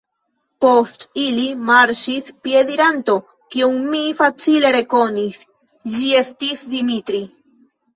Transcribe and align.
Post 0.63 1.03
ili 1.23 1.43
marŝis 1.67 2.33
piediranto, 2.49 3.19
kiun 3.55 3.79
mi 3.95 4.03
facile 4.25 4.75
rekonis: 4.81 5.43
ĝi 5.97 6.15
estis 6.27 6.71
Dimitri. 6.77 7.27